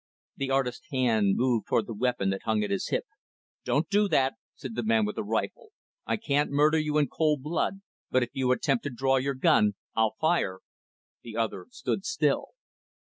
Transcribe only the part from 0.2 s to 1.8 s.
The artist's hand moved